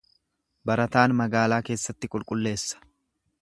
[0.69, 2.83] Barataan magaalaa keessatti qulqulleessa.